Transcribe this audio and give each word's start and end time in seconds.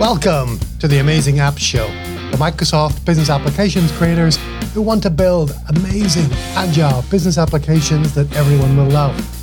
Welcome 0.00 0.58
to 0.78 0.88
the 0.88 1.00
Amazing 1.00 1.36
Apps 1.36 1.58
Show, 1.58 1.86
the 2.30 2.38
Microsoft 2.38 3.04
business 3.04 3.28
applications 3.28 3.92
creators 3.92 4.38
who 4.72 4.80
want 4.80 5.02
to 5.02 5.10
build 5.10 5.52
amazing, 5.68 6.32
agile 6.54 7.02
business 7.10 7.36
applications 7.36 8.14
that 8.14 8.34
everyone 8.34 8.78
will 8.78 8.88
love. 8.88 9.39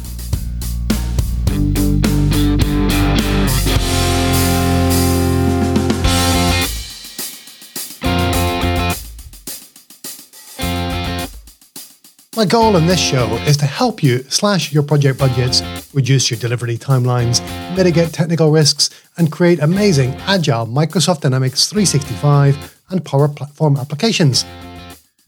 My 12.37 12.45
goal 12.45 12.75
in 12.77 12.85
this 12.85 12.99
show 12.99 13.25
is 13.47 13.57
to 13.57 13.65
help 13.65 14.03
you 14.03 14.19
slash 14.29 14.71
your 14.71 14.83
project 14.83 15.17
budgets, 15.17 15.63
reduce 15.91 16.29
your 16.29 16.39
delivery 16.39 16.77
timelines, 16.77 17.41
mitigate 17.75 18.13
technical 18.13 18.51
risks, 18.51 18.91
and 19.17 19.31
create 19.31 19.59
amazing, 19.59 20.13
agile 20.27 20.67
Microsoft 20.67 21.21
Dynamics 21.21 21.67
365 21.67 22.79
and 22.91 23.03
Power 23.03 23.27
Platform 23.27 23.75
applications. 23.75 24.45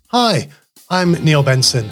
Hi, 0.10 0.50
I'm 0.92 1.14
Neil 1.14 1.42
Benson. 1.42 1.90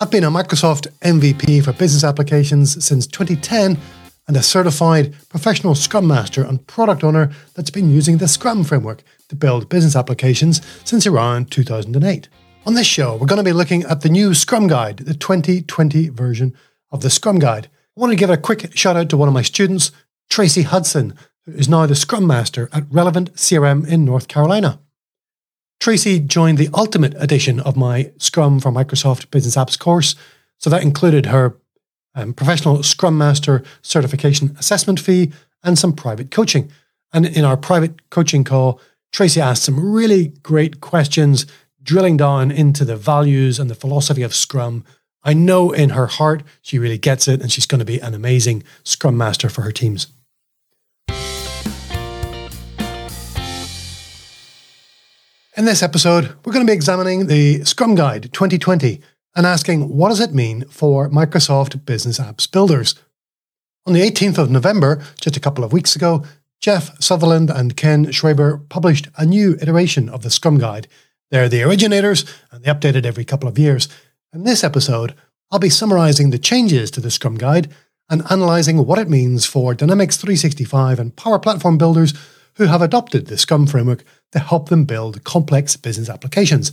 I've 0.00 0.10
been 0.10 0.24
a 0.24 0.32
Microsoft 0.32 0.88
MVP 1.00 1.62
for 1.62 1.72
business 1.72 2.02
applications 2.02 2.84
since 2.84 3.06
2010 3.06 3.78
and 4.26 4.36
a 4.36 4.42
certified 4.42 5.14
professional 5.28 5.76
Scrum 5.76 6.08
Master 6.08 6.42
and 6.42 6.66
product 6.66 7.04
owner 7.04 7.30
that's 7.54 7.70
been 7.70 7.88
using 7.88 8.18
the 8.18 8.26
Scrum 8.26 8.64
framework 8.64 9.04
to 9.28 9.36
build 9.36 9.68
business 9.68 9.94
applications 9.94 10.60
since 10.82 11.06
around 11.06 11.52
2008. 11.52 12.28
On 12.66 12.74
this 12.74 12.86
show, 12.88 13.14
we're 13.14 13.28
going 13.28 13.36
to 13.36 13.44
be 13.44 13.52
looking 13.52 13.84
at 13.84 14.00
the 14.00 14.08
new 14.08 14.34
Scrum 14.34 14.66
Guide, 14.66 14.96
the 14.96 15.14
2020 15.14 16.08
version 16.08 16.52
of 16.90 17.00
the 17.00 17.10
Scrum 17.10 17.38
Guide. 17.38 17.68
I 17.96 18.00
want 18.00 18.10
to 18.10 18.16
give 18.16 18.28
a 18.28 18.36
quick 18.36 18.76
shout 18.76 18.96
out 18.96 19.08
to 19.10 19.16
one 19.16 19.28
of 19.28 19.34
my 19.34 19.42
students, 19.42 19.92
Tracy 20.28 20.62
Hudson, 20.62 21.14
who 21.44 21.52
is 21.52 21.68
now 21.68 21.86
the 21.86 21.94
Scrum 21.94 22.26
Master 22.26 22.68
at 22.72 22.82
Relevant 22.90 23.32
CRM 23.34 23.86
in 23.86 24.04
North 24.04 24.26
Carolina. 24.26 24.80
Tracy 25.78 26.18
joined 26.18 26.58
the 26.58 26.68
ultimate 26.74 27.14
edition 27.22 27.60
of 27.60 27.76
my 27.76 28.10
Scrum 28.18 28.58
for 28.58 28.72
Microsoft 28.72 29.30
Business 29.30 29.54
Apps 29.54 29.78
course, 29.78 30.16
so 30.58 30.68
that 30.68 30.82
included 30.82 31.26
her 31.26 31.56
um, 32.16 32.34
professional 32.34 32.82
Scrum 32.82 33.16
Master 33.16 33.62
certification 33.82 34.56
assessment 34.58 34.98
fee 34.98 35.32
and 35.62 35.78
some 35.78 35.92
private 35.92 36.32
coaching. 36.32 36.68
And 37.12 37.26
in 37.26 37.44
our 37.44 37.56
private 37.56 38.10
coaching 38.10 38.42
call, 38.42 38.80
Tracy 39.12 39.40
asked 39.40 39.62
some 39.62 39.92
really 39.92 40.32
great 40.42 40.80
questions 40.80 41.46
drilling 41.86 42.16
down 42.16 42.50
into 42.50 42.84
the 42.84 42.96
values 42.96 43.60
and 43.60 43.70
the 43.70 43.74
philosophy 43.74 44.22
of 44.22 44.34
Scrum. 44.34 44.84
I 45.22 45.32
know 45.32 45.70
in 45.70 45.90
her 45.90 46.08
heart 46.08 46.42
she 46.60 46.80
really 46.80 46.98
gets 46.98 47.28
it 47.28 47.40
and 47.40 47.50
she's 47.50 47.64
going 47.64 47.78
to 47.78 47.84
be 47.84 48.00
an 48.00 48.12
amazing 48.12 48.64
Scrum 48.82 49.16
Master 49.16 49.48
for 49.48 49.62
her 49.62 49.70
teams. 49.70 50.08
In 55.56 55.64
this 55.64 55.82
episode, 55.82 56.34
we're 56.44 56.52
going 56.52 56.66
to 56.66 56.70
be 56.70 56.76
examining 56.76 57.28
the 57.28 57.64
Scrum 57.64 57.94
Guide 57.94 58.30
2020 58.32 59.00
and 59.36 59.46
asking 59.46 59.96
what 59.96 60.08
does 60.08 60.20
it 60.20 60.34
mean 60.34 60.64
for 60.64 61.08
Microsoft 61.08 61.86
Business 61.86 62.18
Apps 62.18 62.50
builders? 62.50 62.96
On 63.86 63.92
the 63.92 64.02
18th 64.02 64.38
of 64.38 64.50
November, 64.50 65.02
just 65.20 65.36
a 65.36 65.40
couple 65.40 65.62
of 65.62 65.72
weeks 65.72 65.94
ago, 65.94 66.24
Jeff 66.60 67.00
Sutherland 67.00 67.48
and 67.48 67.76
Ken 67.76 68.06
Schwaber 68.06 68.68
published 68.68 69.08
a 69.16 69.24
new 69.24 69.56
iteration 69.62 70.08
of 70.08 70.22
the 70.22 70.30
Scrum 70.30 70.58
Guide 70.58 70.88
they're 71.30 71.48
the 71.48 71.62
originators, 71.62 72.24
and 72.50 72.62
they 72.62 72.70
update 72.70 72.94
it 72.94 73.06
every 73.06 73.24
couple 73.24 73.48
of 73.48 73.58
years. 73.58 73.88
In 74.32 74.44
this 74.44 74.62
episode, 74.62 75.14
I'll 75.50 75.58
be 75.58 75.70
summarizing 75.70 76.30
the 76.30 76.38
changes 76.38 76.90
to 76.92 77.00
the 77.00 77.10
Scrum 77.10 77.36
Guide 77.36 77.72
and 78.08 78.22
analyzing 78.30 78.86
what 78.86 78.98
it 78.98 79.08
means 79.08 79.46
for 79.46 79.74
Dynamics 79.74 80.16
365 80.16 80.98
and 80.98 81.16
Power 81.16 81.38
Platform 81.38 81.78
builders 81.78 82.14
who 82.54 82.66
have 82.66 82.82
adopted 82.82 83.26
the 83.26 83.38
Scrum 83.38 83.66
framework 83.66 84.04
to 84.32 84.38
help 84.38 84.68
them 84.68 84.84
build 84.84 85.24
complex 85.24 85.76
business 85.76 86.08
applications. 86.08 86.72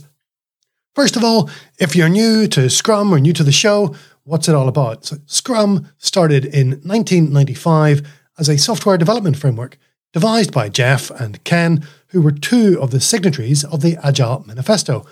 First 0.94 1.16
of 1.16 1.24
all, 1.24 1.50
if 1.78 1.96
you're 1.96 2.08
new 2.08 2.46
to 2.48 2.70
Scrum 2.70 3.12
or 3.12 3.18
new 3.18 3.32
to 3.32 3.42
the 3.42 3.52
show, 3.52 3.94
what's 4.22 4.48
it 4.48 4.54
all 4.54 4.68
about? 4.68 5.04
So 5.04 5.16
Scrum 5.26 5.88
started 5.98 6.44
in 6.44 6.70
1995 6.82 8.06
as 8.38 8.48
a 8.48 8.58
software 8.58 8.96
development 8.96 9.36
framework 9.36 9.78
devised 10.12 10.52
by 10.52 10.68
Jeff 10.68 11.10
and 11.10 11.42
Ken, 11.44 11.84
who 12.14 12.22
were 12.22 12.30
two 12.30 12.80
of 12.80 12.92
the 12.92 13.00
signatories 13.00 13.64
of 13.64 13.82
the 13.82 13.98
Agile 14.06 14.44
Manifesto. 14.46 15.04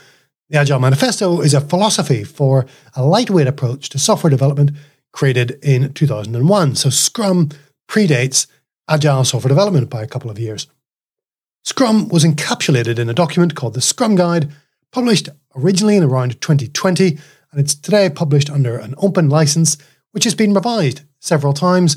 The 0.48 0.58
Agile 0.58 0.78
Manifesto 0.78 1.40
is 1.40 1.52
a 1.52 1.60
philosophy 1.60 2.22
for 2.22 2.64
a 2.94 3.04
lightweight 3.04 3.48
approach 3.48 3.88
to 3.88 3.98
software 3.98 4.30
development 4.30 4.70
created 5.12 5.58
in 5.64 5.92
2001. 5.94 6.76
So 6.76 6.90
Scrum 6.90 7.48
predates 7.88 8.46
Agile 8.88 9.24
software 9.24 9.48
development 9.48 9.90
by 9.90 10.04
a 10.04 10.06
couple 10.06 10.30
of 10.30 10.38
years. 10.38 10.68
Scrum 11.64 12.06
was 12.06 12.24
encapsulated 12.24 13.00
in 13.00 13.10
a 13.10 13.14
document 13.14 13.56
called 13.56 13.74
the 13.74 13.80
Scrum 13.80 14.14
Guide, 14.14 14.52
published 14.92 15.28
originally 15.56 15.96
in 15.96 16.04
around 16.04 16.40
2020, 16.40 17.18
and 17.50 17.60
it's 17.60 17.74
today 17.74 18.08
published 18.10 18.48
under 18.48 18.78
an 18.78 18.94
open 18.98 19.28
license, 19.28 19.76
which 20.12 20.22
has 20.22 20.36
been 20.36 20.54
revised 20.54 21.00
several 21.18 21.52
times 21.52 21.96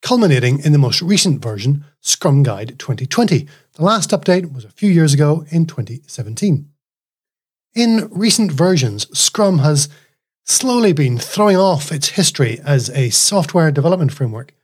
culminating 0.00 0.60
in 0.60 0.70
the 0.70 0.78
most 0.78 1.02
recent 1.02 1.42
version, 1.42 1.84
Scrum 2.00 2.44
Guide 2.44 2.78
2020. 2.78 3.48
The 3.76 3.82
last 3.82 4.10
update 4.10 4.52
was 4.54 4.64
a 4.64 4.70
few 4.70 4.88
years 4.88 5.14
ago 5.14 5.44
in 5.50 5.66
2017. 5.66 6.68
In 7.74 8.08
recent 8.12 8.52
versions, 8.52 9.06
Scrum 9.18 9.58
has 9.58 9.88
slowly 10.44 10.92
been 10.92 11.18
throwing 11.18 11.56
off 11.56 11.90
its 11.90 12.10
history 12.10 12.60
as 12.64 12.88
a 12.90 13.10
software 13.10 13.72
development 13.72 14.12
framework. 14.12 14.54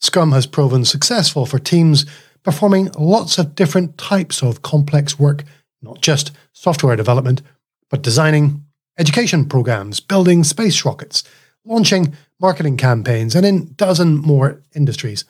Scrum 0.00 0.32
has 0.32 0.48
proven 0.48 0.84
successful 0.84 1.46
for 1.46 1.60
teams 1.60 2.06
performing 2.42 2.90
lots 2.98 3.38
of 3.38 3.54
different 3.54 3.98
types 3.98 4.42
of 4.42 4.62
complex 4.62 5.16
work, 5.16 5.44
not 5.80 6.00
just 6.00 6.32
software 6.52 6.96
development, 6.96 7.42
but 7.88 8.02
designing 8.02 8.64
education 8.98 9.44
programs, 9.44 10.00
building 10.00 10.42
space 10.42 10.84
rockets, 10.84 11.22
launching 11.64 12.16
marketing 12.40 12.76
campaigns, 12.76 13.36
and 13.36 13.46
in 13.46 13.74
dozen 13.74 14.16
more 14.16 14.60
industries. 14.74 15.24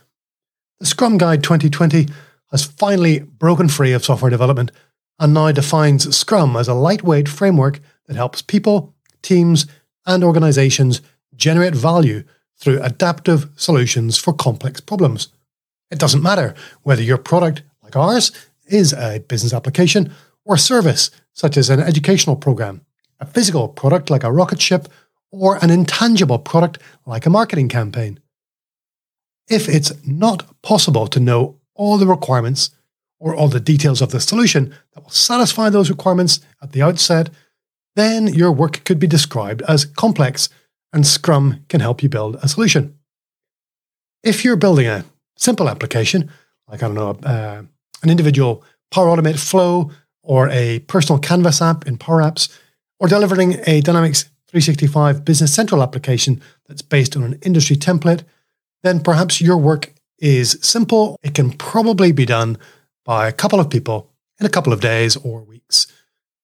The 0.81 0.87
Scrum 0.87 1.19
Guide 1.19 1.43
2020 1.43 2.07
has 2.51 2.65
finally 2.65 3.21
broken 3.21 3.69
free 3.69 3.93
of 3.93 4.05
software 4.05 4.31
development 4.31 4.71
and 5.19 5.35
now 5.35 5.51
defines 5.53 6.15
Scrum 6.17 6.57
as 6.57 6.69
a 6.69 6.75
lightweight 6.75 7.29
framework 7.29 7.81
that 8.07 8.17
helps 8.17 8.43
people, 8.43 8.95
teams, 9.23 9.67
and 10.05 10.23
organizations 10.23 11.01
generate 11.35 11.75
value 11.75 12.23
through 12.59 12.83
adaptive 12.83 13.49
solutions 13.57 14.17
for 14.19 14.33
complex 14.33 14.81
problems. 14.81 15.29
It 15.91 15.99
doesn't 15.99 16.23
matter 16.23 16.55
whether 16.83 17.03
your 17.03 17.19
product, 17.19 17.63
like 17.83 17.97
ours, 17.97 18.33
is 18.67 18.93
a 18.93 19.21
business 19.29 19.53
application 19.53 20.13
or 20.45 20.57
a 20.57 20.59
service, 20.59 21.11
such 21.33 21.57
as 21.57 21.71
an 21.71 21.81
educational 21.81 22.37
program, 22.37 22.83
a 23.21 23.27
physical 23.27 23.69
product 23.69 24.11
like 24.11 24.25
a 24.25 24.33
rocket 24.33 24.61
ship, 24.61 24.89
or 25.31 25.63
an 25.63 25.71
intangible 25.71 26.39
product 26.39 26.79
like 27.05 27.27
a 27.27 27.31
marketing 27.31 27.69
campaign. 27.69 28.19
If 29.49 29.69
it's 29.69 29.93
not 30.07 30.45
possible 30.63 31.07
to 31.09 31.21
know 31.21 31.56
all 31.77 31.99
the 31.99 32.07
requirements 32.07 32.71
or 33.19 33.35
all 33.35 33.49
the 33.49 33.61
details 33.61 34.03
of 34.03 34.11
the 34.11 34.21
solution 34.21 34.75
that 34.95 35.03
will 35.03 35.11
satisfy 35.11 35.71
those 35.71 35.91
requirements 35.91 36.41
at 36.63 36.73
the 36.73 36.83
outset, 36.83 37.31
then 37.95 38.27
your 38.27 38.53
work 38.53 38.85
could 38.85 38.99
be 38.99 39.07
described 39.07 39.63
as 39.63 39.85
complex 39.85 40.49
and 40.93 41.07
Scrum 41.07 41.65
can 41.69 41.81
help 41.81 42.03
you 42.03 42.09
build 42.09 42.37
a 42.43 42.49
solution. 42.49 42.99
If 44.23 44.45
you're 44.45 44.57
building 44.57 44.87
a 44.87 45.05
simple 45.37 45.69
application, 45.69 46.31
like, 46.69 46.83
I 46.83 46.89
don't 46.89 46.95
know, 46.95 47.11
uh, 47.23 47.63
an 48.03 48.11
individual 48.11 48.65
Power 48.91 49.07
Automate 49.07 49.39
flow 49.39 49.91
or 50.23 50.49
a 50.51 50.81
personal 50.81 51.21
Canvas 51.21 51.63
app 51.63 51.87
in 51.87 51.97
Power 51.97 52.21
Apps, 52.21 52.49
or 52.99 53.09
delivering 53.09 53.61
a 53.67 53.81
Dynamics 53.81 54.25
365 54.49 55.25
Business 55.25 55.55
Central 55.55 55.83
application 55.83 56.41
that's 56.67 56.83
based 56.83 57.17
on 57.17 57.23
an 57.23 57.39
industry 57.43 57.77
template, 57.77 58.25
then 58.83 59.01
perhaps 59.01 59.41
your 59.41 59.57
work 59.57 59.93
is 60.19 60.59
simple. 60.63 61.19
It 61.23 61.35
can 61.35 61.51
probably 61.53 62.13
be 62.13 62.27
done 62.27 62.59
by 63.05 63.29
a 63.29 63.33
couple 63.33 63.61
of 63.61 63.71
people 63.71 64.13
in 64.41 64.47
a 64.47 64.51
couple 64.51 64.73
of 64.73 64.81
days 64.81 65.17
or 65.17 65.43
weeks. 65.43 65.87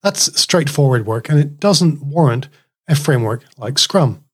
That's 0.02 0.40
straightforward 0.40 1.06
work 1.06 1.28
and 1.28 1.38
it 1.38 1.60
doesn't 1.60 2.02
warrant 2.02 2.48
a 2.88 2.94
framework 2.94 3.44
like 3.56 3.78
Scrum. 3.78 4.24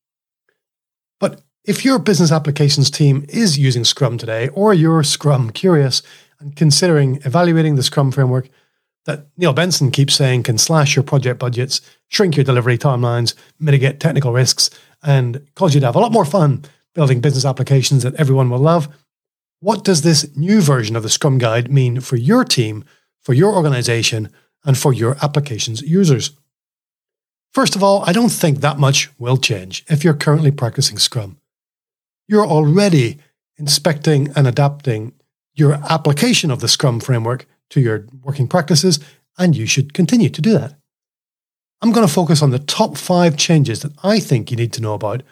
But 1.20 1.42
if 1.64 1.84
your 1.84 1.98
business 1.98 2.32
applications 2.32 2.90
team 2.90 3.26
is 3.28 3.58
using 3.58 3.84
Scrum 3.84 4.16
today, 4.16 4.48
or 4.48 4.72
you're 4.72 5.02
Scrum 5.02 5.50
curious 5.50 6.02
and 6.40 6.56
considering 6.56 7.16
evaluating 7.24 7.76
the 7.76 7.82
Scrum 7.82 8.10
framework, 8.10 8.48
that 9.04 9.26
Neil 9.36 9.52
Benson 9.52 9.90
keeps 9.90 10.14
saying 10.14 10.44
can 10.44 10.58
slash 10.58 10.94
your 10.94 11.02
project 11.02 11.38
budgets, 11.38 11.80
shrink 12.08 12.36
your 12.36 12.44
delivery 12.44 12.78
timelines, 12.78 13.34
mitigate 13.58 14.00
technical 14.00 14.32
risks, 14.32 14.70
and 15.02 15.46
cause 15.54 15.74
you 15.74 15.80
to 15.80 15.86
have 15.86 15.96
a 15.96 16.00
lot 16.00 16.12
more 16.12 16.24
fun 16.24 16.64
building 16.94 17.20
business 17.20 17.44
applications 17.44 18.02
that 18.02 18.14
everyone 18.16 18.50
will 18.50 18.58
love. 18.58 18.88
What 19.60 19.84
does 19.84 20.02
this 20.02 20.36
new 20.36 20.60
version 20.60 20.94
of 20.94 21.02
the 21.02 21.08
Scrum 21.08 21.38
Guide 21.38 21.70
mean 21.70 22.00
for 22.00 22.16
your 22.16 22.44
team, 22.44 22.84
for 23.20 23.32
your 23.32 23.54
organization, 23.54 24.30
and 24.64 24.78
for 24.78 24.92
your 24.92 25.16
application's 25.20 25.82
users? 25.82 26.30
First 27.52 27.74
of 27.74 27.82
all, 27.82 28.04
I 28.06 28.12
don't 28.12 28.28
think 28.28 28.60
that 28.60 28.78
much 28.78 29.10
will 29.18 29.36
change 29.36 29.84
if 29.88 30.04
you're 30.04 30.14
currently 30.14 30.52
practicing 30.52 30.98
Scrum. 30.98 31.38
You're 32.28 32.46
already 32.46 33.18
inspecting 33.56 34.30
and 34.36 34.46
adapting 34.46 35.12
your 35.54 35.74
application 35.90 36.52
of 36.52 36.60
the 36.60 36.68
Scrum 36.68 37.00
framework 37.00 37.46
to 37.70 37.80
your 37.80 38.06
working 38.22 38.46
practices, 38.46 39.00
and 39.38 39.56
you 39.56 39.66
should 39.66 39.92
continue 39.92 40.28
to 40.28 40.40
do 40.40 40.52
that. 40.52 40.74
I'm 41.82 41.90
going 41.90 42.06
to 42.06 42.12
focus 42.12 42.42
on 42.42 42.50
the 42.50 42.60
top 42.60 42.96
five 42.96 43.36
changes 43.36 43.82
that 43.82 43.92
I 44.04 44.20
think 44.20 44.50
you 44.50 44.56
need 44.56 44.72
to 44.74 44.82
know 44.82 44.94
about 44.94 45.24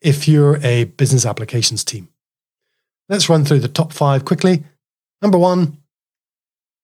if 0.00 0.26
you're 0.26 0.56
a 0.62 0.84
business 0.84 1.26
applications 1.26 1.84
team. 1.84 2.08
Let's 3.08 3.28
run 3.28 3.44
through 3.44 3.60
the 3.60 3.68
top 3.68 3.92
five 3.92 4.24
quickly. 4.24 4.64
Number 5.20 5.38
one, 5.38 5.78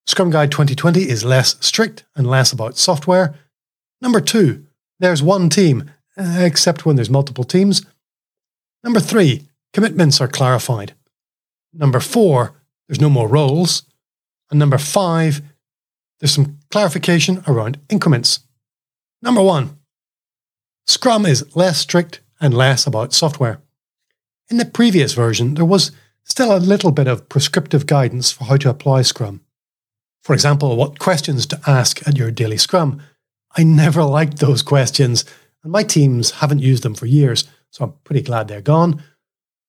Scrum 0.07 0.31
Guide 0.31 0.51
2020 0.51 1.09
is 1.09 1.25
less 1.25 1.57
strict 1.61 2.05
and 2.15 2.27
less 2.27 2.53
about 2.53 2.77
software. 2.77 3.35
Number 4.01 4.21
two, 4.21 4.67
there's 4.99 5.23
one 5.23 5.49
team, 5.49 5.91
uh, 6.17 6.39
except 6.41 6.85
when 6.85 6.97
there's 6.97 7.11
multiple 7.11 7.45
teams. 7.45 7.87
Number 8.83 9.01
three, 9.01 9.49
commitments 9.73 10.21
are 10.21 10.29
clarified. 10.29 10.95
Number 11.73 12.01
four, 12.01 12.55
there's 12.89 13.01
no 13.01 13.11
more 13.11 13.29
roles. 13.29 13.83
And 14.51 14.59
number 14.59 14.79
five, 14.79 15.43
there's 16.19 16.33
some 16.33 16.59
clarification 16.71 17.43
around 17.47 17.79
increments. 17.89 18.41
Number 19.23 19.43
one, 19.43 19.79
Scrum 20.87 21.25
is 21.25 21.55
less 21.55 21.79
strict 21.79 22.21
and 22.41 22.53
less 22.53 22.87
about 22.87 23.13
software. 23.13 23.61
In 24.51 24.57
the 24.57 24.65
previous 24.65 25.13
version, 25.13 25.55
there 25.55 25.65
was 25.65 25.93
still 26.31 26.57
a 26.57 26.59
little 26.59 26.93
bit 26.93 27.09
of 27.09 27.29
prescriptive 27.29 27.87
guidance 27.87 28.31
for 28.31 28.45
how 28.45 28.57
to 28.57 28.71
apply 28.71 29.03
Scrum. 29.03 29.41
For 30.23 30.33
example, 30.33 30.77
what 30.77 30.99
questions 30.99 31.45
to 31.47 31.61
ask 31.67 32.07
at 32.07 32.17
your 32.17 32.31
daily 32.31 32.57
Scrum. 32.57 33.03
I 33.57 33.65
never 33.65 34.05
liked 34.05 34.39
those 34.39 34.63
questions, 34.63 35.25
and 35.65 35.73
my 35.73 35.83
teams 35.83 36.33
haven't 36.33 36.61
used 36.61 36.85
them 36.85 36.95
for 36.95 37.07
years, 37.07 37.49
so 37.71 37.85
I'm 37.85 37.93
pretty 38.05 38.23
glad 38.23 38.47
they're 38.47 38.61
gone. 38.61 39.03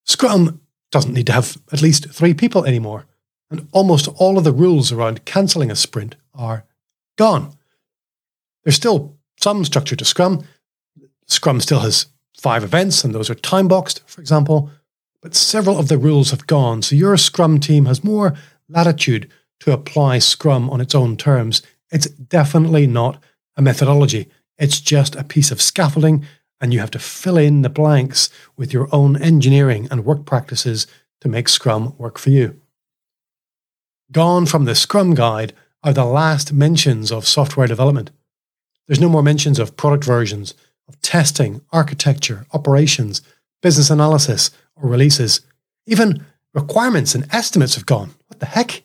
Scrum 0.05 0.61
doesn't 0.91 1.13
need 1.13 1.27
to 1.27 1.33
have 1.33 1.57
at 1.71 1.81
least 1.81 2.11
three 2.11 2.33
people 2.33 2.65
anymore, 2.65 3.07
and 3.49 3.67
almost 3.71 4.07
all 4.07 4.37
of 4.37 4.43
the 4.43 4.51
rules 4.51 4.91
around 4.91 5.25
cancelling 5.25 5.71
a 5.71 5.75
sprint 5.75 6.15
are 6.35 6.65
gone. 7.17 7.55
There's 8.63 8.75
still 8.75 9.17
some 9.41 9.65
structure 9.65 9.95
to 9.95 10.05
Scrum. 10.05 10.43
Scrum 11.25 11.59
still 11.59 11.79
has 11.79 12.05
five 12.37 12.63
events, 12.63 13.03
and 13.03 13.15
those 13.15 13.31
are 13.31 13.35
time 13.35 13.67
boxed, 13.67 14.03
for 14.05 14.21
example, 14.21 14.69
but 15.21 15.35
several 15.35 15.77
of 15.77 15.87
the 15.87 15.97
rules 15.97 16.31
have 16.31 16.47
gone, 16.47 16.81
so 16.81 16.95
your 16.95 17.17
Scrum 17.17 17.59
team 17.59 17.85
has 17.85 18.03
more 18.03 18.35
latitude 18.67 19.29
to 19.59 19.71
apply 19.71 20.19
Scrum 20.19 20.69
on 20.69 20.81
its 20.81 20.95
own 20.95 21.15
terms. 21.15 21.61
It's 21.91 22.07
definitely 22.07 22.87
not 22.87 23.21
a 23.55 23.61
methodology, 23.61 24.29
it's 24.57 24.79
just 24.79 25.15
a 25.15 25.23
piece 25.23 25.51
of 25.51 25.61
scaffolding, 25.61 26.25
and 26.59 26.73
you 26.73 26.79
have 26.79 26.91
to 26.91 26.99
fill 26.99 27.37
in 27.37 27.61
the 27.61 27.69
blanks 27.69 28.29
with 28.55 28.73
your 28.73 28.87
own 28.91 29.21
engineering 29.21 29.87
and 29.91 30.05
work 30.05 30.25
practices 30.25 30.87
to 31.21 31.29
make 31.29 31.49
Scrum 31.49 31.95
work 31.97 32.17
for 32.17 32.29
you. 32.29 32.59
Gone 34.11 34.45
from 34.45 34.65
the 34.65 34.75
Scrum 34.75 35.15
Guide 35.15 35.53
are 35.83 35.93
the 35.93 36.05
last 36.05 36.53
mentions 36.53 37.11
of 37.11 37.27
software 37.27 37.67
development. 37.67 38.11
There's 38.87 38.99
no 38.99 39.09
more 39.09 39.23
mentions 39.23 39.57
of 39.57 39.77
product 39.77 40.03
versions, 40.03 40.53
of 40.87 41.01
testing, 41.01 41.61
architecture, 41.71 42.45
operations, 42.53 43.21
business 43.61 43.89
analysis, 43.89 44.51
or 44.75 44.89
releases. 44.89 45.41
Even 45.85 46.25
requirements 46.53 47.15
and 47.15 47.27
estimates 47.33 47.75
have 47.75 47.85
gone. 47.85 48.11
What 48.27 48.39
the 48.39 48.45
heck? 48.45 48.83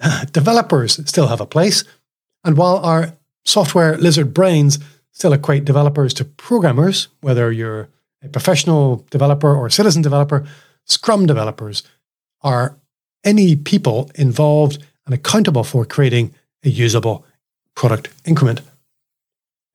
Developers 0.32 1.00
still 1.08 1.28
have 1.28 1.40
a 1.40 1.46
place. 1.46 1.84
And 2.44 2.56
while 2.56 2.78
our 2.78 3.16
software 3.44 3.96
lizard 3.98 4.32
brains 4.34 4.78
still 5.12 5.32
equate 5.32 5.64
developers 5.64 6.14
to 6.14 6.24
programmers, 6.24 7.08
whether 7.20 7.50
you're 7.52 7.88
a 8.22 8.28
professional 8.28 9.06
developer 9.10 9.54
or 9.54 9.66
a 9.66 9.70
citizen 9.70 10.02
developer, 10.02 10.46
Scrum 10.84 11.26
developers 11.26 11.82
are 12.42 12.76
any 13.24 13.54
people 13.56 14.10
involved 14.14 14.82
and 15.06 15.14
accountable 15.14 15.64
for 15.64 15.84
creating 15.84 16.34
a 16.64 16.68
usable 16.68 17.24
product 17.74 18.08
increment. 18.24 18.60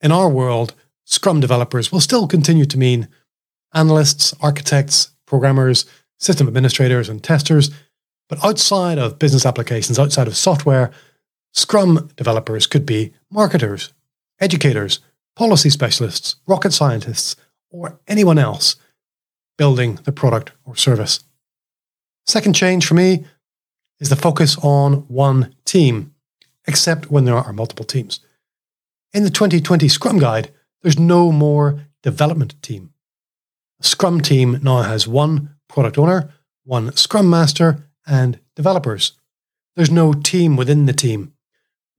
In 0.02 0.12
our 0.12 0.30
world, 0.30 0.74
Scrum 1.06 1.40
developers 1.40 1.92
will 1.92 2.00
still 2.00 2.28
continue 2.28 2.66
to 2.66 2.78
mean 2.78 3.08
analysts, 3.76 4.34
architects, 4.42 5.12
programmers, 5.28 5.86
system 6.18 6.48
administrators, 6.48 7.10
and 7.10 7.24
testers. 7.24 7.70
But 8.30 8.44
outside 8.44 8.98
of 8.98 9.20
business 9.20 9.46
applications, 9.46 10.00
outside 10.00 10.28
of 10.28 10.36
software, 10.36 10.92
Scrum 11.54 12.10
developers 12.18 12.68
could 12.68 12.86
be 12.86 13.14
marketers, 13.32 13.94
educators, 14.40 15.00
policy 15.36 15.70
specialists, 15.70 16.36
rocket 16.48 16.72
scientists, 16.72 17.36
or 17.70 18.00
anyone 18.08 18.40
else 18.40 18.78
building 19.58 20.00
the 20.04 20.12
product 20.12 20.52
or 20.66 20.76
service. 20.76 21.24
Second 22.26 22.54
change 22.54 22.86
for 22.86 22.96
me 22.96 23.26
is 24.00 24.10
the 24.10 24.16
focus 24.16 24.58
on 24.62 25.08
one 25.08 25.56
team, 25.64 26.14
except 26.68 27.12
when 27.12 27.26
there 27.26 27.36
are 27.36 27.54
multiple 27.54 27.86
teams. 27.86 28.20
In 29.14 29.24
the 29.24 29.30
2020 29.30 29.88
Scrum 29.88 30.20
Guide, 30.20 30.52
there's 30.82 31.00
no 31.00 31.32
more 31.32 31.86
development 32.04 32.62
team. 32.62 32.92
Scrum 33.82 34.22
team 34.22 34.60
now 34.64 34.82
has 34.82 35.08
one 35.08 35.56
product 35.68 35.98
owner, 35.98 36.32
one 36.64 36.96
Scrum 36.96 37.30
Master, 37.30 37.84
and 38.08 38.40
developers. 38.56 39.14
There's 39.76 39.92
no 39.92 40.14
team 40.14 40.56
within 40.56 40.86
the 40.86 40.94
team. 40.94 41.34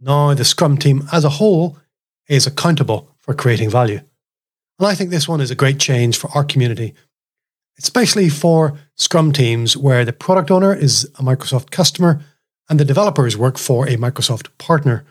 Now 0.01 0.35
the 0.35 0.45
Scrum 0.45 0.79
team 0.79 1.09
as 1.13 1.25
a 1.25 1.31
whole 1.31 1.79
is 2.29 2.47
accountable 2.47 3.15
for 3.19 3.35
creating 3.35 3.71
value. 3.71 4.01
And 4.79 4.87
I 4.87 4.95
think 4.95 5.11
this 5.11 5.29
one 5.29 5.41
is 5.41 5.51
a 5.51 5.57
great 5.57 5.79
change 5.79 6.17
for 6.19 6.31
our 6.35 6.45
community, 6.45 6.95
especially 7.79 8.29
for 8.29 8.79
Scrum 8.95 9.33
teams 9.33 9.77
where 9.77 10.05
the 10.05 10.13
product 10.13 10.51
owner 10.51 10.75
is 10.75 11.05
a 11.19 11.23
Microsoft 11.23 11.71
customer 11.71 12.23
and 12.69 12.81
the 12.81 12.85
developers 12.85 13.37
work 13.37 13.59
for 13.59 13.87
a 13.87 13.97
Microsoft 13.97 14.49
partner. 14.59 15.05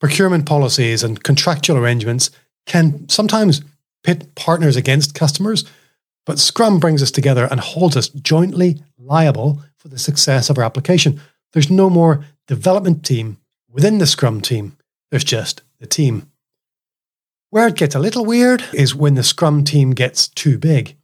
Procurement 0.00 0.46
policies 0.46 1.02
and 1.02 1.22
contractual 1.22 1.76
arrangements 1.76 2.30
can 2.66 3.08
sometimes 3.08 3.62
pit 4.02 4.34
partners 4.34 4.76
against 4.76 5.14
customers, 5.14 5.64
but 6.26 6.38
Scrum 6.38 6.78
brings 6.78 7.02
us 7.02 7.10
together 7.10 7.48
and 7.50 7.60
holds 7.60 7.96
us 7.96 8.08
jointly 8.08 8.82
liable 8.98 9.62
for 9.76 9.88
the 9.88 9.98
success 9.98 10.50
of 10.50 10.58
our 10.58 10.64
application. 10.64 11.20
There's 11.52 11.70
no 11.70 11.88
more 11.88 12.24
development 12.46 13.04
team 13.04 13.38
within 13.70 13.98
the 13.98 14.06
Scrum 14.06 14.40
team, 14.40 14.76
there's 15.10 15.24
just 15.24 15.62
the 15.80 15.86
team. 15.86 16.30
Where 17.50 17.68
it 17.68 17.76
gets 17.76 17.94
a 17.94 18.00
little 18.00 18.26
weird 18.26 18.64
is 18.74 18.94
when 18.94 19.14
the 19.14 19.22
Scrum 19.22 19.64
team 19.64 19.92
gets 19.92 20.28
too 20.28 20.58
big. 20.58 20.96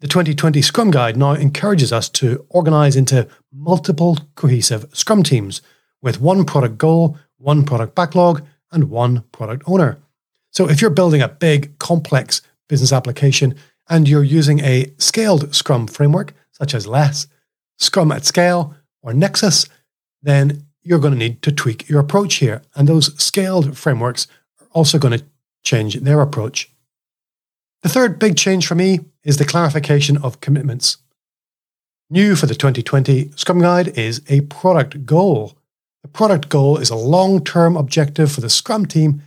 The 0.00 0.06
2020 0.06 0.62
Scrum 0.62 0.90
Guide 0.90 1.16
now 1.16 1.32
encourages 1.32 1.92
us 1.92 2.08
to 2.10 2.46
organize 2.48 2.96
into 2.96 3.28
multiple 3.52 4.16
cohesive 4.36 4.86
Scrum 4.92 5.22
teams 5.22 5.60
with 6.00 6.20
one 6.20 6.44
product 6.44 6.78
goal, 6.78 7.18
one 7.36 7.64
product 7.64 7.94
backlog, 7.94 8.46
and 8.70 8.90
one 8.90 9.24
product 9.32 9.64
owner. 9.66 9.98
So 10.50 10.68
if 10.68 10.80
you're 10.80 10.90
building 10.90 11.22
a 11.22 11.28
big, 11.28 11.78
complex 11.78 12.42
business 12.68 12.92
application 12.92 13.54
and 13.88 14.08
you're 14.08 14.22
using 14.22 14.60
a 14.60 14.92
scaled 14.98 15.54
Scrum 15.54 15.86
framework, 15.86 16.34
such 16.52 16.74
as 16.74 16.86
LeSS, 16.86 17.26
Scrum 17.78 18.12
at 18.12 18.24
Scale, 18.24 18.74
or 19.02 19.12
Nexus, 19.12 19.68
then 20.22 20.64
you're 20.82 20.98
going 20.98 21.12
to 21.12 21.18
need 21.18 21.42
to 21.42 21.52
tweak 21.52 21.88
your 21.88 22.00
approach 22.00 22.36
here. 22.36 22.62
And 22.74 22.88
those 22.88 23.16
scaled 23.22 23.76
frameworks 23.76 24.26
are 24.60 24.68
also 24.72 24.98
going 24.98 25.18
to 25.18 25.24
change 25.62 25.94
their 25.96 26.20
approach. 26.20 26.70
The 27.82 27.88
third 27.88 28.18
big 28.18 28.36
change 28.36 28.66
for 28.66 28.74
me 28.74 29.00
is 29.22 29.36
the 29.36 29.44
clarification 29.44 30.16
of 30.16 30.40
commitments. 30.40 30.96
New 32.10 32.34
for 32.34 32.46
the 32.46 32.54
2020 32.54 33.32
Scrum 33.36 33.60
Guide 33.60 33.88
is 33.88 34.22
a 34.28 34.40
product 34.42 35.04
goal. 35.04 35.56
The 36.02 36.08
product 36.08 36.48
goal 36.48 36.78
is 36.78 36.90
a 36.90 36.96
long 36.96 37.44
term 37.44 37.76
objective 37.76 38.32
for 38.32 38.40
the 38.40 38.50
Scrum 38.50 38.86
team 38.86 39.22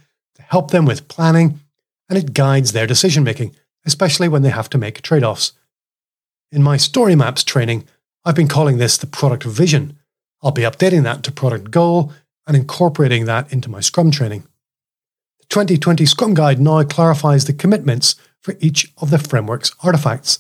help 0.52 0.72
them 0.72 0.86
with 0.86 1.08
planning, 1.08 1.62
and 2.10 2.20
it 2.20 2.34
guides 2.34 2.74
their 2.74 2.86
decision 2.86 3.24
making, 3.24 3.56
especially 3.86 4.28
when 4.28 4.42
they 4.42 4.50
have 4.50 4.70
to 4.70 4.78
make 4.78 5.02
trade 5.02 5.24
offs. 5.24 5.54
In 6.52 6.62
my 6.62 6.76
story 6.76 7.16
maps 7.16 7.46
training, 7.46 7.86
I've 8.26 8.36
been 8.36 8.50
calling 8.50 8.78
this 8.78 8.98
the 8.98 9.08
product 9.08 9.44
vision. 9.46 9.98
I'll 10.44 10.52
be 10.52 10.64
updating 10.64 11.04
that 11.04 11.24
to 11.24 11.32
product 11.32 11.72
goal 11.72 12.12
and 12.46 12.58
incorporating 12.58 13.26
that 13.26 13.52
into 13.54 13.70
my 13.70 13.80
Scrum 13.80 14.12
training. 14.12 14.44
The 15.40 15.46
2020 15.46 16.06
Scrum 16.06 16.34
Guide 16.34 16.60
now 16.60 16.84
clarifies 16.84 17.46
the 17.46 17.54
commitments 17.54 18.16
for 18.42 18.56
each 18.60 18.92
of 18.98 19.10
the 19.10 19.20
framework's 19.20 19.74
artifacts. 19.82 20.40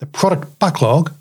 The 0.00 0.06
product 0.06 0.58
backlog, 0.58 1.12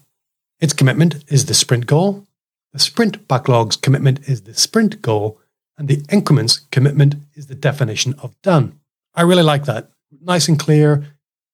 its 0.59 0.73
commitment 0.73 1.23
is 1.27 1.45
the 1.45 1.53
sprint 1.53 1.85
goal. 1.85 2.25
The 2.71 2.79
sprint 2.79 3.27
backlog's 3.27 3.75
commitment 3.75 4.27
is 4.27 4.41
the 4.41 4.55
sprint 4.55 5.03
goal, 5.03 5.39
and 5.77 5.87
the 5.87 6.03
increments 6.11 6.59
commitment 6.71 7.15
is 7.33 7.47
the 7.47 7.55
definition 7.55 8.13
of 8.21 8.39
done. 8.41 8.79
I 9.15 9.21
really 9.23 9.43
like 9.43 9.65
that. 9.65 9.89
Nice 10.21 10.47
and 10.47 10.59
clear. 10.59 11.05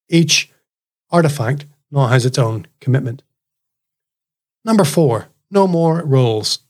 Each 0.08 0.50
artifact 1.10 1.66
now 1.90 2.06
has 2.06 2.26
its 2.26 2.38
own 2.38 2.66
commitment. 2.80 3.22
Number 4.64 4.84
four, 4.84 5.28
no 5.50 5.66
more 5.66 6.04
roles. 6.04 6.60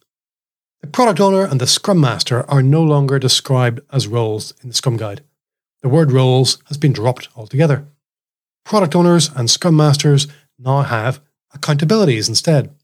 The 0.81 0.87
product 0.87 1.21
owner 1.21 1.45
and 1.45 1.61
the 1.61 1.67
scrum 1.67 2.01
master 2.01 2.49
are 2.51 2.63
no 2.63 2.83
longer 2.83 3.19
described 3.19 3.81
as 3.93 4.07
roles 4.07 4.55
in 4.63 4.69
the 4.69 4.75
Scrum 4.75 4.97
Guide. 4.97 5.23
The 5.83 5.89
word 5.89 6.13
roles 6.13 6.63
has 6.67 6.79
been 6.79 6.93
dropped 6.93 7.29
altogether. 7.37 7.87
Product 8.65 8.95
owners 8.95 9.31
and 9.35 9.51
scrum 9.51 9.77
masters 9.77 10.27
now 10.59 10.83
have 10.83 11.21
accountabilities 11.55 12.29
instead. 12.29 12.75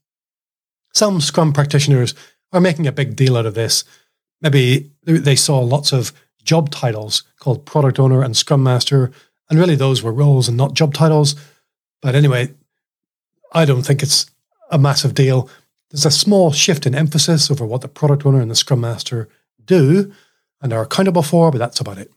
Some 0.93 1.21
Scrum 1.21 1.53
practitioners 1.53 2.13
are 2.51 2.61
making 2.61 2.87
a 2.87 2.91
big 2.91 3.15
deal 3.15 3.37
out 3.37 3.45
of 3.45 3.53
this. 3.53 3.83
Maybe 4.41 4.91
they 5.03 5.35
saw 5.35 5.59
lots 5.59 5.91
of 5.91 6.13
job 6.43 6.69
titles 6.69 7.23
called 7.39 7.65
product 7.65 7.99
owner 7.99 8.21
and 8.21 8.35
scrum 8.35 8.63
master, 8.63 9.11
and 9.49 9.59
really 9.59 9.75
those 9.75 10.03
were 10.03 10.11
roles 10.11 10.47
and 10.47 10.57
not 10.57 10.73
job 10.73 10.93
titles. 10.93 11.35
But 12.01 12.15
anyway, 12.15 12.53
I 13.53 13.65
don't 13.65 13.83
think 13.83 14.03
it's 14.03 14.29
a 14.71 14.77
massive 14.77 15.13
deal. 15.13 15.49
There's 15.89 16.05
a 16.05 16.11
small 16.11 16.51
shift 16.51 16.85
in 16.85 16.93
emphasis 16.93 17.49
over 17.49 17.65
what 17.65 17.81
the 17.81 17.87
product 17.87 18.25
owner 18.25 18.41
and 18.41 18.51
the 18.51 18.55
scrum 18.55 18.81
master 18.81 19.29
do 19.63 20.13
and 20.61 20.73
are 20.73 20.83
accountable 20.83 21.23
for, 21.23 21.51
but 21.51 21.57
that's 21.59 21.79
about 21.79 21.97
it. 21.97 22.11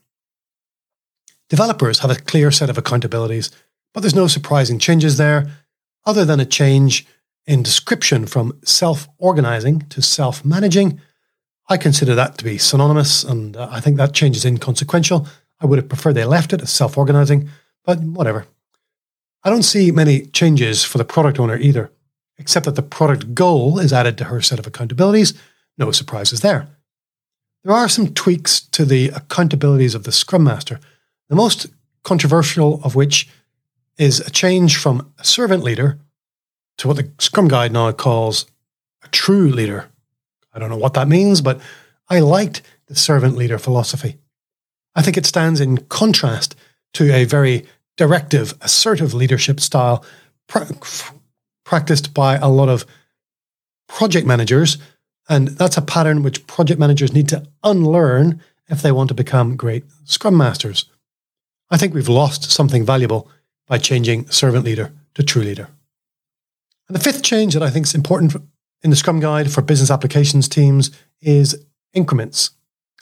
Developers 1.49 1.99
have 1.99 2.11
a 2.11 2.15
clear 2.15 2.51
set 2.51 2.69
of 2.69 2.77
accountabilities, 2.77 3.51
but 3.93 4.01
there's 4.01 4.15
no 4.15 4.27
surprising 4.27 4.79
changes 4.79 5.17
there, 5.17 5.51
other 6.05 6.25
than 6.25 6.39
a 6.39 6.45
change 6.45 7.05
in 7.45 7.63
description 7.63 8.25
from 8.25 8.57
self 8.63 9.07
organizing 9.17 9.81
to 9.89 10.01
self 10.01 10.45
managing. 10.45 11.01
I 11.71 11.77
consider 11.77 12.15
that 12.15 12.37
to 12.37 12.43
be 12.43 12.57
synonymous, 12.57 13.23
and 13.23 13.55
uh, 13.55 13.69
I 13.71 13.79
think 13.79 13.95
that 13.95 14.13
change 14.13 14.35
is 14.35 14.43
inconsequential. 14.43 15.25
I 15.61 15.65
would 15.65 15.79
have 15.79 15.87
preferred 15.87 16.15
they 16.15 16.25
left 16.25 16.51
it 16.51 16.61
as 16.61 16.69
self 16.69 16.97
organizing, 16.97 17.49
but 17.85 18.01
whatever. 18.01 18.45
I 19.45 19.49
don't 19.49 19.63
see 19.63 19.89
many 19.89 20.25
changes 20.25 20.83
for 20.83 20.97
the 20.97 21.05
product 21.05 21.39
owner 21.39 21.55
either, 21.55 21.89
except 22.37 22.65
that 22.65 22.75
the 22.75 22.81
product 22.81 23.33
goal 23.33 23.79
is 23.79 23.93
added 23.93 24.17
to 24.17 24.25
her 24.25 24.41
set 24.41 24.59
of 24.59 24.65
accountabilities. 24.65 25.33
No 25.77 25.91
surprises 25.91 26.41
there. 26.41 26.67
There 27.63 27.73
are 27.73 27.87
some 27.87 28.13
tweaks 28.13 28.59
to 28.59 28.83
the 28.83 29.07
accountabilities 29.07 29.95
of 29.95 30.03
the 30.03 30.11
Scrum 30.11 30.43
Master, 30.43 30.77
the 31.29 31.37
most 31.37 31.67
controversial 32.03 32.81
of 32.83 32.95
which 32.95 33.29
is 33.97 34.19
a 34.19 34.29
change 34.29 34.75
from 34.75 35.13
a 35.17 35.23
servant 35.23 35.63
leader 35.63 35.99
to 36.79 36.89
what 36.89 36.97
the 36.97 37.09
Scrum 37.17 37.47
Guide 37.47 37.71
now 37.71 37.93
calls 37.93 38.45
a 39.05 39.07
true 39.07 39.47
leader. 39.47 39.90
I 40.53 40.59
don't 40.59 40.69
know 40.69 40.77
what 40.77 40.93
that 40.95 41.07
means, 41.07 41.41
but 41.41 41.61
I 42.09 42.19
liked 42.19 42.61
the 42.87 42.95
servant 42.95 43.37
leader 43.37 43.57
philosophy. 43.57 44.17
I 44.95 45.01
think 45.01 45.17
it 45.17 45.25
stands 45.25 45.61
in 45.61 45.77
contrast 45.77 46.55
to 46.93 47.13
a 47.13 47.23
very 47.23 47.65
directive, 47.97 48.53
assertive 48.61 49.13
leadership 49.13 49.59
style 49.59 50.05
pra- 50.47 50.67
practiced 51.63 52.13
by 52.13 52.35
a 52.35 52.49
lot 52.49 52.69
of 52.69 52.85
project 53.87 54.27
managers. 54.27 54.77
And 55.29 55.49
that's 55.49 55.77
a 55.77 55.81
pattern 55.81 56.23
which 56.23 56.45
project 56.47 56.79
managers 56.79 57.13
need 57.13 57.29
to 57.29 57.45
unlearn 57.63 58.41
if 58.67 58.81
they 58.81 58.91
want 58.91 59.09
to 59.09 59.13
become 59.13 59.55
great 59.55 59.85
scrum 60.03 60.35
masters. 60.35 60.85
I 61.69 61.77
think 61.77 61.93
we've 61.93 62.09
lost 62.09 62.51
something 62.51 62.85
valuable 62.85 63.29
by 63.67 63.77
changing 63.77 64.29
servant 64.29 64.65
leader 64.65 64.91
to 65.13 65.23
true 65.23 65.43
leader. 65.43 65.69
And 66.87 66.95
the 66.95 67.03
fifth 67.03 67.23
change 67.23 67.53
that 67.53 67.63
I 67.63 67.69
think 67.69 67.85
is 67.85 67.95
important 67.95 68.35
in 68.83 68.89
the 68.89 68.95
Scrum 68.95 69.19
Guide 69.19 69.51
for 69.51 69.61
business 69.61 69.91
applications 69.91 70.47
teams 70.47 70.91
is 71.21 71.65
increments. 71.93 72.51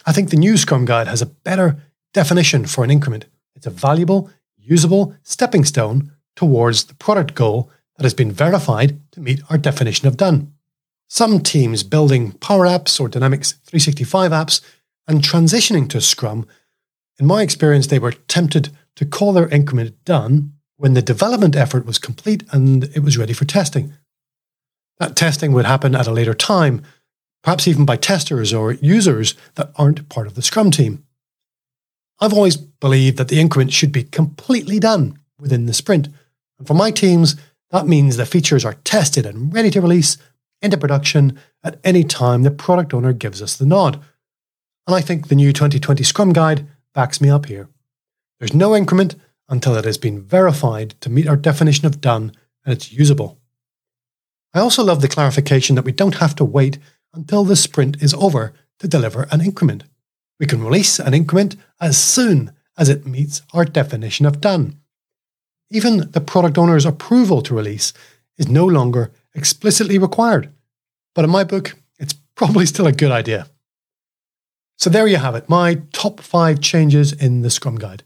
I 0.06 0.12
think 0.12 0.30
the 0.30 0.38
new 0.38 0.58
Scrum 0.58 0.86
Guide 0.86 1.08
has 1.08 1.22
a 1.22 1.28
better 1.28 1.82
definition 2.14 2.66
for 2.66 2.84
an 2.84 2.92
increment. 2.92 3.26
It's 3.56 3.68
a 3.68 3.72
valuable, 3.72 4.30
usable 4.58 5.16
stepping 5.24 5.66
stone 5.66 6.12
towards 6.36 6.86
the 6.86 6.96
product 6.96 7.36
goal 7.36 7.72
that 7.98 8.04
has 8.04 8.14
been 8.14 8.32
verified 8.32 9.00
to 9.12 9.20
meet 9.20 9.42
our 9.50 9.58
definition 9.58 10.08
of 10.08 10.18
done. 10.18 10.54
Some 11.08 11.42
teams 11.42 11.84
building 11.84 12.34
Power 12.34 12.66
Apps 12.66 13.00
or 13.00 13.10
Dynamics 13.10 13.54
365 13.66 14.32
apps 14.32 14.62
and 15.08 15.22
transitioning 15.22 15.90
to 15.90 16.00
Scrum, 16.00 16.46
in 17.20 17.26
my 17.26 17.42
experience, 17.42 17.88
they 17.88 18.00
were 18.00 18.14
tempted 18.14 18.70
to 18.96 19.06
call 19.06 19.34
their 19.34 19.50
increment 19.50 20.04
done 20.06 20.54
when 20.78 20.94
the 20.94 21.02
development 21.02 21.56
effort 21.56 21.86
was 21.86 22.00
complete 22.00 22.44
and 22.52 22.86
it 22.96 23.00
was 23.00 23.18
ready 23.18 23.34
for 23.34 23.44
testing. 23.44 23.94
That 25.00 25.16
testing 25.16 25.54
would 25.54 25.66
happen 25.66 25.96
at 25.96 26.08
a 26.08 26.12
later 26.12 26.34
time, 26.34 26.84
perhaps 27.44 27.68
even 27.68 27.86
by 27.86 27.96
testers 27.96 28.54
or 28.54 28.74
users 28.74 29.36
that 29.56 29.72
aren't 29.76 30.10
part 30.10 30.28
of 30.28 30.36
the 30.36 30.42
Scrum 30.42 30.72
team. 30.72 31.06
I've 32.20 32.34
always 32.34 32.58
believed 32.58 33.18
that 33.18 33.30
the 33.30 33.40
increment 33.40 33.72
should 33.72 33.94
be 33.94 34.04
completely 34.04 34.80
done 34.80 35.18
within 35.40 35.66
the 35.66 35.74
sprint. 35.74 36.10
And 36.58 36.68
for 36.68 36.74
my 36.74 36.92
teams, 36.92 37.38
that 37.72 37.88
means 37.88 38.18
the 38.18 38.26
features 38.26 38.66
are 38.66 38.74
tested 38.84 39.26
and 39.26 39.54
ready 39.54 39.72
to 39.72 39.82
release 39.82 40.18
into 40.62 40.78
production 40.78 41.40
at 41.64 41.80
any 41.84 42.04
time 42.04 42.44
the 42.44 42.52
product 42.52 42.94
owner 42.94 43.14
gives 43.14 43.42
us 43.42 43.56
the 43.56 43.66
nod. 43.66 44.02
And 44.86 44.96
I 44.96 45.02
think 45.02 45.28
the 45.28 45.36
new 45.36 45.54
2020 45.54 46.04
Scrum 46.04 46.34
Guide 46.34 46.68
backs 46.94 47.22
me 47.22 47.30
up 47.30 47.46
here. 47.46 47.70
There's 48.40 48.54
no 48.54 48.76
increment 48.76 49.16
until 49.48 49.76
it 49.76 49.86
has 49.86 49.98
been 49.98 50.22
verified 50.22 50.96
to 51.02 51.10
meet 51.10 51.28
our 51.28 51.38
definition 51.38 51.86
of 51.86 52.02
done 52.02 52.34
and 52.66 52.74
it's 52.74 52.92
usable. 52.92 53.39
I 54.54 54.60
also 54.60 54.84
love 54.84 55.02
the 55.02 55.08
clarification 55.08 55.76
that 55.76 55.86
we 55.86 55.92
don't 55.92 56.16
have 56.16 56.36
to 56.36 56.46
wait 56.46 56.80
until 57.14 57.44
the 57.44 57.56
sprint 57.56 58.02
is 58.02 58.14
over 58.14 58.54
to 58.80 58.88
deliver 58.88 59.28
an 59.32 59.42
increment. 59.42 59.84
We 60.40 60.46
can 60.46 60.64
release 60.64 61.00
an 61.00 61.14
increment 61.14 61.56
as 61.80 61.98
soon 61.98 62.52
as 62.78 62.90
it 62.90 63.06
meets 63.06 63.42
our 63.54 63.66
definition 63.66 64.26
of 64.26 64.42
done. 64.42 64.80
Even 65.70 66.10
the 66.12 66.22
product 66.22 66.58
owner's 66.58 66.86
approval 66.86 67.42
to 67.44 67.54
release 67.54 67.94
is 68.38 68.48
no 68.48 68.66
longer 68.66 69.12
explicitly 69.36 69.98
required. 69.98 70.52
But 71.14 71.26
in 71.26 71.32
my 71.32 71.44
book, 71.44 71.76
it's 72.00 72.14
probably 72.36 72.66
still 72.66 72.88
a 72.88 72.92
good 72.92 73.12
idea. 73.12 73.48
So 74.78 74.90
there 74.90 75.08
you 75.08 75.18
have 75.18 75.36
it, 75.36 75.50
my 75.50 75.82
top 75.92 76.22
five 76.22 76.62
changes 76.62 77.12
in 77.12 77.42
the 77.42 77.50
Scrum 77.50 77.78
Guide. 77.78 78.04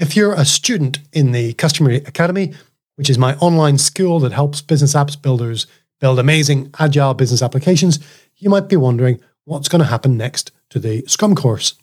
If 0.00 0.16
you're 0.16 0.34
a 0.34 0.44
student 0.44 0.98
in 1.12 1.30
the 1.30 1.54
Customery 1.54 2.06
Academy, 2.06 2.54
which 2.96 3.08
is 3.08 3.18
my 3.18 3.36
online 3.36 3.78
school 3.78 4.18
that 4.20 4.32
helps 4.32 4.60
business 4.60 4.94
apps 4.94 5.20
builders 5.20 5.66
build 6.00 6.18
amazing 6.18 6.70
agile 6.78 7.14
business 7.14 7.42
applications, 7.42 7.98
you 8.36 8.50
might 8.50 8.68
be 8.68 8.76
wondering 8.76 9.20
what's 9.44 9.68
going 9.68 9.80
to 9.82 9.88
happen 9.88 10.16
next 10.16 10.50
to 10.70 10.78
the 10.78 11.02
Scrum 11.06 11.34
course. 11.34 11.74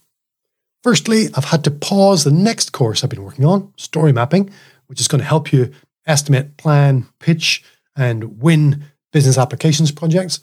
Firstly, 0.83 1.27
I've 1.33 1.45
had 1.45 1.63
to 1.63 1.71
pause 1.71 2.23
the 2.23 2.31
next 2.31 2.73
course 2.73 3.03
I've 3.03 3.09
been 3.09 3.23
working 3.23 3.45
on, 3.45 3.73
story 3.77 4.11
mapping, 4.11 4.51
which 4.87 4.99
is 4.99 5.07
going 5.07 5.19
to 5.19 5.27
help 5.27 5.53
you 5.53 5.71
estimate, 6.05 6.57
plan, 6.57 7.07
pitch, 7.19 7.63
and 7.95 8.41
win 8.41 8.83
business 9.13 9.37
applications 9.37 9.91
projects. 9.91 10.41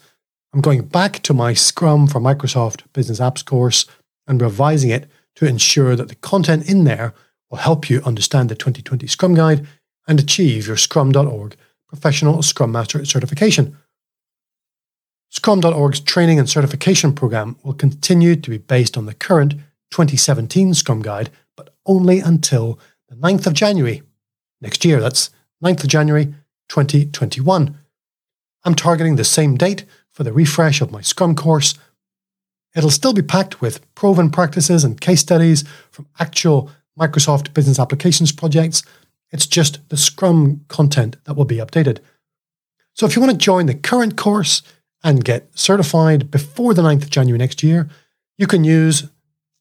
I'm 0.53 0.61
going 0.61 0.87
back 0.87 1.21
to 1.23 1.33
my 1.33 1.53
Scrum 1.53 2.07
for 2.07 2.19
Microsoft 2.19 2.83
Business 2.93 3.19
Apps 3.19 3.45
course 3.45 3.85
and 4.27 4.41
revising 4.41 4.89
it 4.89 5.09
to 5.35 5.45
ensure 5.45 5.95
that 5.95 6.07
the 6.07 6.15
content 6.15 6.67
in 6.67 6.85
there 6.85 7.13
will 7.49 7.59
help 7.59 7.89
you 7.89 8.01
understand 8.03 8.49
the 8.49 8.55
2020 8.55 9.07
Scrum 9.07 9.35
Guide 9.35 9.67
and 10.07 10.19
achieve 10.19 10.67
your 10.67 10.77
scrum.org 10.77 11.55
professional 11.87 12.41
Scrum 12.41 12.71
Master 12.71 13.03
certification. 13.03 13.77
Scrum.org's 15.29 15.99
training 15.99 16.39
and 16.39 16.49
certification 16.49 17.13
program 17.13 17.57
will 17.63 17.73
continue 17.73 18.35
to 18.35 18.49
be 18.49 18.57
based 18.57 18.97
on 18.97 19.05
the 19.05 19.13
current 19.13 19.53
2017 19.91 20.73
Scrum 20.73 21.01
Guide, 21.01 21.29
but 21.55 21.75
only 21.85 22.19
until 22.19 22.79
the 23.09 23.15
9th 23.15 23.45
of 23.45 23.53
January 23.53 24.03
next 24.61 24.85
year. 24.85 25.01
That's 25.01 25.29
9th 25.63 25.83
of 25.83 25.89
January 25.89 26.33
2021. 26.69 27.77
I'm 28.63 28.75
targeting 28.75 29.15
the 29.15 29.23
same 29.23 29.57
date 29.57 29.85
for 30.09 30.23
the 30.23 30.33
refresh 30.33 30.81
of 30.81 30.91
my 30.91 31.01
Scrum 31.01 31.35
course. 31.35 31.75
It'll 32.75 32.89
still 32.89 33.13
be 33.13 33.21
packed 33.21 33.59
with 33.59 33.93
proven 33.95 34.29
practices 34.29 34.83
and 34.83 34.99
case 35.01 35.19
studies 35.19 35.65
from 35.89 36.07
actual 36.19 36.69
Microsoft 36.97 37.53
Business 37.53 37.79
Applications 37.79 38.31
projects. 38.31 38.83
It's 39.31 39.47
just 39.47 39.87
the 39.89 39.97
Scrum 39.97 40.65
content 40.67 41.17
that 41.23 41.35
will 41.35 41.45
be 41.45 41.57
updated. 41.57 41.99
So 42.93 43.05
if 43.05 43.15
you 43.15 43.21
want 43.21 43.31
to 43.31 43.37
join 43.37 43.65
the 43.65 43.75
current 43.75 44.17
course, 44.17 44.61
and 45.03 45.23
get 45.23 45.57
certified 45.57 46.29
before 46.31 46.73
the 46.73 46.81
9th 46.81 47.03
of 47.03 47.09
January 47.09 47.37
next 47.37 47.63
year, 47.63 47.89
you 48.37 48.47
can 48.47 48.63
use 48.63 49.09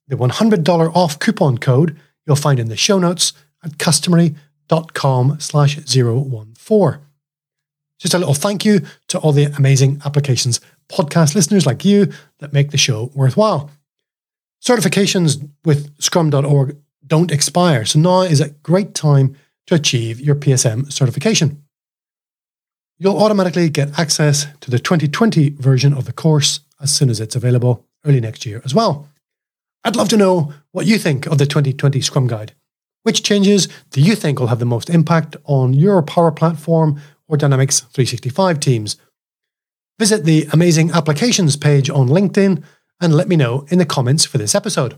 the 0.09 0.17
$100 0.17 0.95
off 0.95 1.19
coupon 1.19 1.59
code 1.59 1.97
you'll 2.27 2.37
find 2.37 2.61
in 2.61 2.69
the 2.69 2.77
show 2.77 2.99
notes 2.99 3.33
at 3.65 3.79
customery.com 3.79 5.41
slash 5.41 5.77
014. 5.77 7.00
Just 7.99 8.15
a 8.15 8.19
little 8.19 8.35
thank 8.35 8.65
you 8.65 8.81
to 9.09 9.19
all 9.19 9.33
the 9.33 9.45
amazing 9.45 10.00
applications 10.05 10.61
podcast 10.89 11.35
listeners 11.35 11.67
like 11.67 11.85
you 11.85 12.12
that 12.39 12.53
make 12.53 12.71
the 12.71 12.79
show 12.79 13.11
worthwhile. 13.15 13.71
Certifications 14.62 15.49
with 15.65 15.91
scrum.org 16.00 16.77
don't 17.07 17.31
expire, 17.31 17.85
so 17.85 17.99
now 17.99 18.23
is 18.23 18.41
a 18.41 18.50
great 18.50 18.95
time 18.95 19.37
to 19.71 19.77
achieve 19.77 20.21
your 20.21 20.35
PSM 20.35 20.93
certification. 20.93 21.62
You'll 22.99 23.19
automatically 23.19 23.71
get 23.71 23.99
access 23.99 24.49
to 24.61 24.71
the 24.71 24.81
2020 24.81 25.50
version 25.50 25.95
of 25.95 26.07
the 26.07 26.12
course 26.12 26.61
as 26.81 26.91
soon 26.91 27.09
as 27.09 27.21
it's 27.21 27.37
available 27.37 27.87
early 28.05 28.21
next 28.21 28.45
year 28.45 28.61
as 28.65 28.75
well. 28.75 29.09
I'd 29.85 29.95
love 29.95 30.09
to 30.09 30.17
know 30.17 30.53
what 30.73 30.87
you 30.87 30.99
think 30.99 31.27
of 31.27 31.39
the 31.39 31.47
2020 31.47 32.00
Scrum 32.00 32.27
Guide. 32.27 32.53
Which 33.05 33.23
changes 33.23 33.69
do 33.91 34.00
you 34.00 34.17
think 34.17 34.41
will 34.41 34.49
have 34.49 34.59
the 34.59 34.65
most 34.67 34.91
impact 34.91 35.37
on 35.45 35.73
your 35.73 36.03
Power 36.03 36.33
Platform 36.33 37.00
or 37.29 37.37
Dynamics 37.37 37.81
365 37.81 38.59
teams? 38.59 38.97
Visit 40.00 40.25
the 40.25 40.49
Amazing 40.53 40.91
Applications 40.91 41.57
page 41.57 41.89
on 41.89 42.09
LinkedIn 42.09 42.65
and 43.00 43.15
let 43.15 43.29
me 43.29 43.37
know 43.37 43.67
in 43.69 43.79
the 43.79 43.87
comments 43.87 44.25
for 44.25 44.37
this 44.37 44.57
episode. 44.57 44.97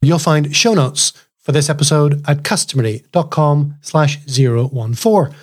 You'll 0.00 0.18
find 0.18 0.56
show 0.56 0.72
notes 0.72 1.12
for 1.50 1.54
this 1.54 1.68
episode 1.68 2.22
at 2.28 2.44
customery.com 2.44 3.74
slash 3.80 4.18
014. 4.24 5.34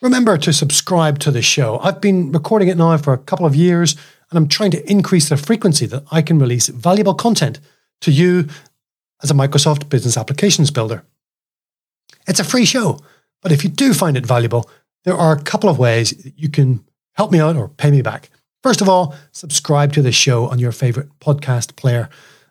Remember 0.00 0.38
to 0.38 0.54
subscribe 0.54 1.18
to 1.18 1.30
the 1.30 1.42
show. 1.42 1.78
I've 1.80 2.00
been 2.00 2.32
recording 2.32 2.68
it 2.68 2.78
now 2.78 2.96
for 2.96 3.12
a 3.12 3.18
couple 3.18 3.44
of 3.44 3.54
years 3.54 3.94
and 4.30 4.38
I'm 4.38 4.48
trying 4.48 4.70
to 4.70 4.90
increase 4.90 5.28
the 5.28 5.36
frequency 5.36 5.84
that 5.84 6.04
I 6.10 6.22
can 6.22 6.38
release 6.38 6.68
valuable 6.68 7.14
content 7.14 7.60
to 8.00 8.10
you 8.10 8.48
as 9.22 9.30
a 9.30 9.34
Microsoft 9.34 9.90
Business 9.90 10.16
Applications 10.16 10.70
Builder. 10.70 11.04
It's 12.26 12.40
a 12.40 12.44
free 12.44 12.64
show, 12.64 13.00
but 13.42 13.52
if 13.52 13.64
you 13.64 13.68
do 13.68 13.92
find 13.92 14.16
it 14.16 14.24
valuable, 14.24 14.70
there 15.04 15.16
are 15.16 15.34
a 15.34 15.42
couple 15.42 15.68
of 15.68 15.78
ways 15.78 16.32
you 16.36 16.48
can 16.48 16.86
help 17.12 17.32
me 17.32 17.38
out 17.38 17.56
or 17.56 17.68
pay 17.68 17.90
me 17.90 18.00
back. 18.00 18.30
First 18.66 18.80
of 18.80 18.88
all, 18.88 19.14
subscribe 19.30 19.92
to 19.92 20.02
the 20.02 20.10
show 20.10 20.48
on 20.48 20.58
your 20.58 20.72
favorite 20.72 21.08
podcast 21.20 21.76
player. 21.76 22.10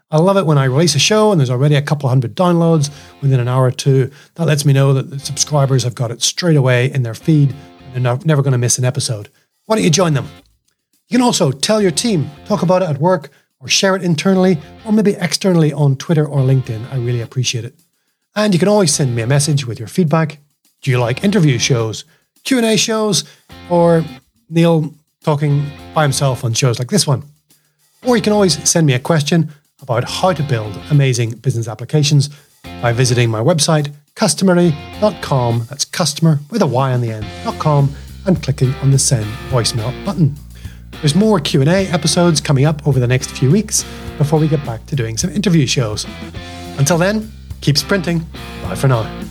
I 0.10 0.18
love 0.18 0.38
it 0.38 0.46
when 0.46 0.58
I 0.58 0.64
release 0.64 0.96
a 0.96 1.00
show 1.00 1.34
and 1.34 1.42
there's 1.42 1.50
already 1.50 1.76
a 1.76 1.82
couple 1.82 2.08
hundred 2.08 2.38
downloads 2.38 2.90
within 3.22 3.42
an 3.42 3.50
hour 3.50 3.66
or 3.66 3.72
two. 3.72 4.10
That 4.36 4.46
lets 4.46 4.64
me 4.64 4.72
know 4.72 4.94
that 4.94 5.10
the 5.10 5.20
subscribers 5.20 5.84
have 5.84 5.94
got 5.94 6.12
it 6.12 6.22
straight 6.22 6.56
away 6.56 6.90
in 6.90 7.04
their 7.04 7.16
feed 7.16 7.54
and 7.94 8.06
they're 8.06 8.18
never 8.24 8.42
going 8.42 8.54
to 8.54 8.58
miss 8.58 8.78
an 8.78 8.86
episode. 8.86 9.28
Why 9.66 9.76
don't 9.76 9.84
you 9.84 9.90
join 9.90 10.14
them? 10.14 10.30
You 11.10 11.18
can 11.18 11.22
also 11.22 11.52
tell 11.52 11.82
your 11.82 11.92
team, 11.92 12.32
talk 12.46 12.62
about 12.62 12.82
it 12.82 12.88
at 12.88 13.00
work, 13.00 13.30
or 13.60 13.68
share 13.68 13.98
it 13.98 14.02
internally, 14.02 14.58
or 14.86 14.94
maybe 14.94 15.18
externally 15.20 15.74
on 15.74 15.98
Twitter 15.98 16.26
or 16.26 16.40
LinkedIn. 16.40 16.90
I 16.94 16.96
really 16.96 17.20
appreciate 17.20 17.66
it. 17.66 17.76
And 18.38 18.54
you 18.54 18.60
can 18.60 18.70
always 18.70 18.94
send 18.94 19.18
me 19.18 19.22
a 19.22 19.28
message 19.28 19.68
with 19.68 19.80
your 19.80 19.90
feedback. 19.90 20.38
Do 20.82 20.92
you 20.92 20.98
like 20.98 21.26
interview 21.26 21.58
shows, 21.58 22.06
Q&A 22.46 22.78
shows, 22.78 23.26
or 23.70 24.06
Neil 24.50 24.94
talking 25.26 25.66
by 25.96 26.04
himself 26.04 26.46
on 26.46 26.54
shows 26.54 26.78
like 26.78 26.90
this 26.90 27.08
one? 27.08 27.24
Or 28.06 28.16
you 28.16 28.22
can 28.22 28.32
always 28.32 28.70
send 28.70 28.86
me 28.86 28.94
a 28.94 29.00
question 29.00 29.50
about 29.82 30.04
how 30.08 30.34
to 30.34 30.44
build 30.44 30.80
amazing 30.92 31.32
business 31.32 31.68
applications 31.68 32.30
by 32.82 32.94
visiting 32.94 33.32
my 33.32 33.40
website, 33.40 33.92
customery.com. 34.16 35.66
That's 35.68 35.84
customer 35.84 36.40
with 36.52 36.62
a 36.62 36.68
Y 36.68 36.94
on 36.94 37.02
the 37.02 37.12
end.com 37.12 37.94
and 38.28 38.42
clicking 38.42 38.74
on 38.76 38.92
the 38.92 39.00
send 39.00 39.26
voicemail 39.50 39.92
button. 40.06 40.36
There's 41.02 41.16
more 41.16 41.40
Q&A 41.40 41.88
episodes 41.88 42.40
coming 42.40 42.66
up 42.66 42.88
over 42.88 43.00
the 43.00 43.08
next 43.08 43.32
few 43.32 43.50
weeks 43.50 43.84
before 44.20 44.40
we 44.40 44.48
get 44.48 44.64
back 44.64 44.86
to 44.86 44.96
doing 44.96 45.18
some 45.18 45.32
interview 45.32 45.66
shows. 45.66 46.06
Until 46.78 47.00
then, 47.00 47.32
keep 47.62 47.80
sprinting. 47.80 48.20
Bye 48.62 48.76
for 48.76 48.88
now. 48.88 49.25